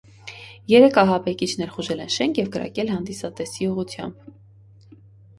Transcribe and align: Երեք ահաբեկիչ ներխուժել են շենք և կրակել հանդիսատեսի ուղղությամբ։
Երեք 0.71 0.95
ահաբեկիչ 1.01 1.47
ներխուժել 1.59 2.01
են 2.05 2.09
շենք 2.13 2.39
և 2.41 2.49
կրակել 2.55 2.89
հանդիսատեսի 2.93 3.67
ուղղությամբ։ 3.73 4.97